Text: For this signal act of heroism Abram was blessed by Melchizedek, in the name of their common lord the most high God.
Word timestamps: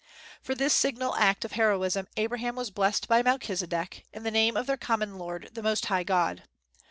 For 0.41 0.55
this 0.55 0.73
signal 0.73 1.13
act 1.13 1.45
of 1.45 1.51
heroism 1.51 2.07
Abram 2.17 2.55
was 2.55 2.71
blessed 2.71 3.07
by 3.07 3.21
Melchizedek, 3.21 4.03
in 4.11 4.23
the 4.23 4.31
name 4.31 4.57
of 4.57 4.65
their 4.65 4.75
common 4.75 5.19
lord 5.19 5.51
the 5.53 5.61
most 5.61 5.85
high 5.85 6.03
God. 6.03 6.41